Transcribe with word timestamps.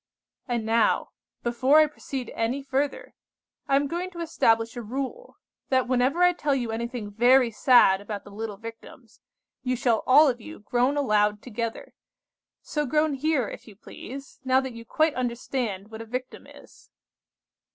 "And 0.47 0.65
now, 0.65 1.11
before 1.43 1.77
I 1.79 1.85
proceed 1.85 2.31
any 2.33 2.63
further, 2.63 3.13
I 3.67 3.75
am 3.75 3.85
going 3.85 4.09
to 4.09 4.19
establish 4.19 4.75
a 4.75 4.81
rule, 4.81 5.37
that 5.69 5.87
whenever 5.87 6.23
I 6.23 6.33
tell 6.33 6.55
you 6.55 6.71
anything 6.71 7.11
very 7.11 7.51
sad 7.51 8.01
about 8.01 8.23
the 8.23 8.31
little 8.31 8.57
Victims, 8.57 9.19
you 9.61 9.75
shall 9.75 10.01
all 10.07 10.27
of 10.27 10.41
you 10.41 10.57
groan 10.61 10.97
aloud 10.97 11.43
together. 11.43 11.93
So 12.63 12.87
groan 12.87 13.13
here, 13.13 13.47
if 13.47 13.67
you 13.67 13.75
please, 13.75 14.39
now 14.43 14.59
that 14.61 14.73
you 14.73 14.85
quite 14.85 15.13
understand 15.13 15.91
what 15.91 16.01
a 16.01 16.05
victim 16.05 16.47
is." 16.47 16.89